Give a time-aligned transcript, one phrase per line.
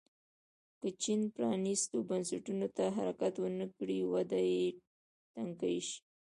[0.81, 4.63] که چین پرانیستو بنسټونو ته حرکت ونه کړي وده یې
[5.33, 5.99] ټکنۍ شي.